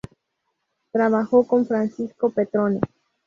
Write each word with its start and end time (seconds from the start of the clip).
Trabajó 0.91 1.45
con 1.45 1.67
Francisco 1.67 2.31
Petrone. 2.31 2.79